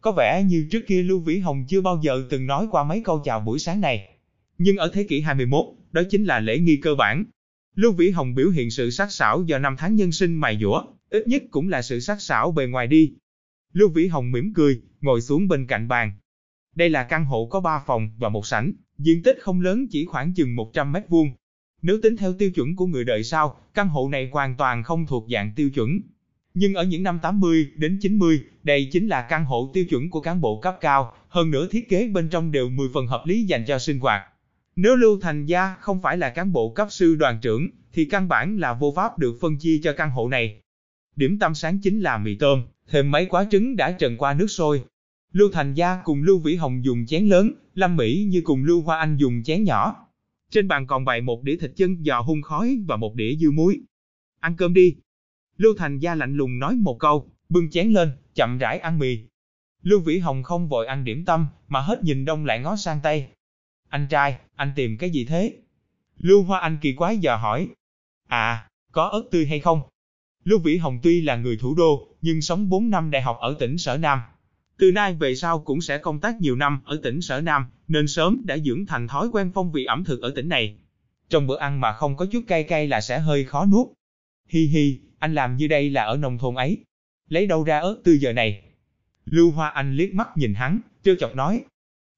Có 0.00 0.12
vẻ 0.12 0.42
như 0.42 0.68
trước 0.70 0.80
kia 0.86 1.02
Lưu 1.02 1.20
Vĩ 1.20 1.38
Hồng 1.38 1.64
chưa 1.68 1.80
bao 1.80 2.00
giờ 2.02 2.24
từng 2.30 2.46
nói 2.46 2.68
qua 2.70 2.84
mấy 2.84 3.02
câu 3.04 3.22
chào 3.24 3.40
buổi 3.40 3.58
sáng 3.58 3.80
này. 3.80 4.18
Nhưng 4.58 4.76
ở 4.76 4.90
thế 4.94 5.04
kỷ 5.08 5.20
21, 5.20 5.64
đó 5.92 6.02
chính 6.10 6.24
là 6.24 6.40
lễ 6.40 6.58
nghi 6.58 6.76
cơ 6.76 6.94
bản. 6.94 7.24
Lưu 7.74 7.92
Vĩ 7.92 8.10
Hồng 8.10 8.34
biểu 8.34 8.50
hiện 8.50 8.70
sự 8.70 8.90
sắc 8.90 9.12
sảo 9.12 9.42
do 9.42 9.58
năm 9.58 9.76
tháng 9.78 9.96
nhân 9.96 10.12
sinh 10.12 10.34
mài 10.34 10.58
dũa, 10.60 10.84
ít 11.10 11.28
nhất 11.28 11.42
cũng 11.50 11.68
là 11.68 11.82
sự 11.82 12.00
sắc 12.00 12.20
sảo 12.20 12.52
bề 12.52 12.66
ngoài 12.66 12.86
đi. 12.86 13.12
Lưu 13.72 13.88
Vĩ 13.88 14.06
Hồng 14.06 14.32
mỉm 14.32 14.52
cười, 14.54 14.82
ngồi 15.00 15.20
xuống 15.20 15.48
bên 15.48 15.66
cạnh 15.66 15.88
bàn. 15.88 16.12
Đây 16.74 16.90
là 16.90 17.04
căn 17.04 17.24
hộ 17.24 17.46
có 17.46 17.60
3 17.60 17.82
phòng 17.86 18.10
và 18.18 18.28
một 18.28 18.46
sảnh, 18.46 18.72
Diện 18.98 19.22
tích 19.22 19.38
không 19.40 19.60
lớn 19.60 19.86
chỉ 19.90 20.04
khoảng 20.04 20.34
chừng 20.34 20.56
100 20.56 20.92
mét 20.92 21.08
vuông. 21.08 21.30
Nếu 21.86 21.98
tính 22.02 22.16
theo 22.16 22.32
tiêu 22.32 22.50
chuẩn 22.50 22.76
của 22.76 22.86
người 22.86 23.04
đời 23.04 23.24
sau, 23.24 23.60
căn 23.74 23.88
hộ 23.88 24.08
này 24.08 24.28
hoàn 24.32 24.56
toàn 24.56 24.82
không 24.82 25.06
thuộc 25.06 25.26
dạng 25.30 25.52
tiêu 25.56 25.70
chuẩn. 25.70 26.00
Nhưng 26.54 26.74
ở 26.74 26.84
những 26.84 27.02
năm 27.02 27.18
80 27.22 27.70
đến 27.76 27.98
90, 28.00 28.40
đây 28.62 28.88
chính 28.92 29.08
là 29.08 29.22
căn 29.22 29.44
hộ 29.44 29.70
tiêu 29.74 29.84
chuẩn 29.84 30.10
của 30.10 30.20
cán 30.20 30.40
bộ 30.40 30.60
cấp 30.60 30.76
cao, 30.80 31.14
hơn 31.28 31.50
nữa 31.50 31.68
thiết 31.70 31.88
kế 31.88 32.08
bên 32.08 32.28
trong 32.28 32.52
đều 32.52 32.68
10 32.68 32.88
phần 32.94 33.06
hợp 33.06 33.22
lý 33.26 33.42
dành 33.42 33.64
cho 33.64 33.78
sinh 33.78 33.98
hoạt. 33.98 34.22
Nếu 34.76 34.96
Lưu 34.96 35.20
Thành 35.20 35.46
Gia 35.46 35.74
không 35.80 36.02
phải 36.02 36.16
là 36.16 36.30
cán 36.30 36.52
bộ 36.52 36.68
cấp 36.68 36.88
sư 36.90 37.14
đoàn 37.14 37.38
trưởng, 37.42 37.68
thì 37.92 38.04
căn 38.04 38.28
bản 38.28 38.58
là 38.58 38.72
vô 38.72 38.92
pháp 38.96 39.18
được 39.18 39.38
phân 39.40 39.56
chia 39.58 39.80
cho 39.82 39.92
căn 39.92 40.10
hộ 40.10 40.28
này. 40.28 40.60
Điểm 41.16 41.38
tâm 41.38 41.54
sáng 41.54 41.78
chính 41.82 42.00
là 42.00 42.18
mì 42.18 42.34
tôm, 42.34 42.62
thêm 42.88 43.10
mấy 43.10 43.26
quả 43.26 43.46
trứng 43.50 43.76
đã 43.76 43.90
trần 43.92 44.16
qua 44.16 44.34
nước 44.34 44.46
sôi. 44.46 44.84
Lưu 45.32 45.48
Thành 45.52 45.74
Gia 45.74 45.96
cùng 46.04 46.22
Lưu 46.22 46.38
Vĩ 46.38 46.54
Hồng 46.54 46.84
dùng 46.84 47.06
chén 47.06 47.26
lớn, 47.26 47.52
Lâm 47.74 47.96
Mỹ 47.96 48.26
như 48.30 48.40
cùng 48.44 48.64
Lưu 48.64 48.82
Hoa 48.82 48.98
Anh 48.98 49.16
dùng 49.16 49.42
chén 49.42 49.64
nhỏ. 49.64 50.03
Trên 50.54 50.68
bàn 50.68 50.86
còn 50.86 51.04
bày 51.04 51.20
một 51.20 51.42
đĩa 51.42 51.56
thịt 51.56 51.72
chân 51.76 52.04
giò 52.04 52.20
hun 52.20 52.42
khói 52.42 52.78
và 52.86 52.96
một 52.96 53.14
đĩa 53.14 53.36
dưa 53.36 53.50
muối. 53.50 53.80
Ăn 54.40 54.56
cơm 54.56 54.74
đi. 54.74 54.96
Lưu 55.56 55.74
Thành 55.78 55.98
Gia 55.98 56.14
lạnh 56.14 56.36
lùng 56.36 56.58
nói 56.58 56.76
một 56.76 56.96
câu, 57.00 57.30
bưng 57.48 57.70
chén 57.70 57.90
lên, 57.90 58.12
chậm 58.34 58.58
rãi 58.58 58.78
ăn 58.78 58.98
mì. 58.98 59.18
Lưu 59.82 60.00
Vĩ 60.00 60.18
Hồng 60.18 60.42
không 60.42 60.68
vội 60.68 60.86
ăn 60.86 61.04
điểm 61.04 61.24
tâm, 61.24 61.46
mà 61.68 61.80
hết 61.80 62.02
nhìn 62.02 62.24
đông 62.24 62.44
lại 62.44 62.60
ngó 62.60 62.76
sang 62.76 63.00
Tây. 63.02 63.26
Anh 63.88 64.06
trai, 64.10 64.38
anh 64.54 64.72
tìm 64.76 64.96
cái 64.98 65.10
gì 65.10 65.24
thế? 65.24 65.56
Lưu 66.18 66.42
Hoa 66.42 66.60
Anh 66.60 66.78
kỳ 66.80 66.92
quái 66.92 67.18
dò 67.18 67.36
hỏi. 67.36 67.68
À, 68.28 68.68
có 68.92 69.04
ớt 69.04 69.22
tươi 69.30 69.46
hay 69.46 69.60
không? 69.60 69.82
Lưu 70.44 70.58
Vĩ 70.58 70.76
Hồng 70.76 70.98
tuy 71.02 71.20
là 71.20 71.36
người 71.36 71.56
thủ 71.56 71.74
đô, 71.74 72.08
nhưng 72.20 72.42
sống 72.42 72.68
4 72.68 72.90
năm 72.90 73.10
đại 73.10 73.22
học 73.22 73.36
ở 73.40 73.56
tỉnh 73.58 73.78
Sở 73.78 73.96
Nam. 73.96 74.20
Từ 74.78 74.92
nay 74.92 75.14
về 75.14 75.34
sau 75.34 75.58
cũng 75.58 75.80
sẽ 75.80 75.98
công 75.98 76.20
tác 76.20 76.40
nhiều 76.40 76.56
năm 76.56 76.80
ở 76.84 77.00
tỉnh 77.02 77.20
Sở 77.20 77.40
Nam, 77.40 77.66
nên 77.88 78.08
sớm 78.08 78.42
đã 78.44 78.58
dưỡng 78.58 78.86
thành 78.86 79.08
thói 79.08 79.28
quen 79.32 79.50
phong 79.54 79.72
vị 79.72 79.84
ẩm 79.84 80.04
thực 80.04 80.22
ở 80.22 80.32
tỉnh 80.36 80.48
này. 80.48 80.76
Trong 81.28 81.46
bữa 81.46 81.58
ăn 81.58 81.80
mà 81.80 81.92
không 81.92 82.16
có 82.16 82.26
chút 82.26 82.44
cay 82.46 82.64
cay 82.64 82.88
là 82.88 83.00
sẽ 83.00 83.18
hơi 83.18 83.44
khó 83.44 83.66
nuốt. 83.66 83.86
Hi 84.48 84.66
hi, 84.66 85.00
anh 85.18 85.34
làm 85.34 85.56
như 85.56 85.68
đây 85.68 85.90
là 85.90 86.04
ở 86.04 86.16
nông 86.16 86.38
thôn 86.38 86.54
ấy. 86.54 86.84
Lấy 87.28 87.46
đâu 87.46 87.64
ra 87.64 87.78
ớt 87.78 87.96
tươi 88.04 88.18
giờ 88.18 88.32
này? 88.32 88.62
Lưu 89.24 89.50
Hoa 89.50 89.68
Anh 89.68 89.96
liếc 89.96 90.14
mắt 90.14 90.28
nhìn 90.36 90.54
hắn, 90.54 90.80
trêu 91.02 91.14
chọc 91.20 91.34
nói. 91.34 91.64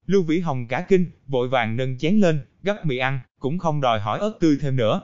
Lưu 0.07 0.23
Vĩ 0.23 0.41
Hồng 0.41 0.67
cả 0.69 0.87
kinh, 0.89 1.07
vội 1.27 1.49
vàng 1.49 1.77
nâng 1.77 1.99
chén 1.99 2.21
lên, 2.21 2.41
gấp 2.63 2.87
mì 2.87 2.97
ăn, 2.97 3.21
cũng 3.41 3.59
không 3.59 3.81
đòi 3.81 4.01
hỏi 4.01 4.19
ớt 4.19 4.33
tươi 4.41 4.59
thêm 4.61 4.77
nữa. 4.77 5.01